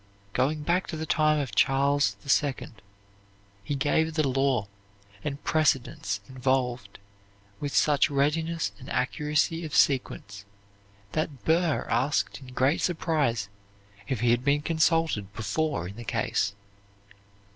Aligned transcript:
Going 0.33 0.63
back 0.63 0.87
to 0.87 0.97
the 0.97 1.05
time 1.05 1.39
of 1.39 1.53
Charles 1.53 2.15
II 2.25 2.69
he 3.63 3.75
gave 3.75 4.15
the 4.15 4.27
law 4.27 4.67
and 5.23 5.43
precedents 5.43 6.21
involved 6.27 6.97
with 7.59 7.75
such 7.75 8.09
readiness 8.09 8.71
and 8.79 8.89
accuracy 8.89 9.63
of 9.63 9.75
sequence 9.75 10.43
that 11.11 11.45
Burr 11.45 11.85
asked 11.87 12.39
in 12.39 12.47
great 12.47 12.81
surprise 12.81 13.47
if 14.07 14.21
he 14.21 14.31
had 14.31 14.43
been 14.43 14.63
consulted 14.63 15.31
before 15.33 15.87
in 15.89 15.97
the 15.97 16.03
case. 16.03 16.55